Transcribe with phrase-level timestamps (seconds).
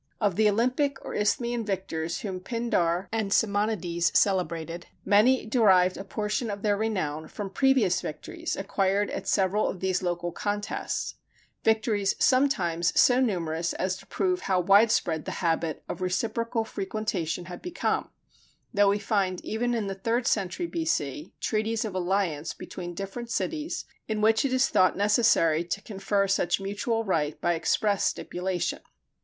[0.19, 6.49] Of the Olympic or Isthmian victors whom Pindar and Simonides celebrated, many derived a portion
[6.49, 11.13] of their renown from previous victories acquired at several of these local contests
[11.63, 17.61] victories sometimes so numerous as to prove how widespread the habit of reciprocal frequentation had
[17.61, 18.09] become:
[18.73, 23.85] though we find, even in the third century B.C., treaties of alliance between different cities
[24.07, 28.79] in which it is thought necessary to confer such mutual right by express stipulation.